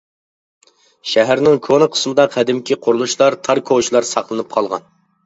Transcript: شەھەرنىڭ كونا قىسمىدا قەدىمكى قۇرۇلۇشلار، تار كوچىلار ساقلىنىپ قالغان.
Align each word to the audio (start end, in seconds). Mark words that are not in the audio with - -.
شەھەرنىڭ 1.11 1.59
كونا 1.67 1.87
قىسمىدا 1.95 2.25
قەدىمكى 2.37 2.79
قۇرۇلۇشلار، 2.87 3.37
تار 3.49 3.63
كوچىلار 3.71 4.09
ساقلىنىپ 4.13 4.57
قالغان. 4.57 4.89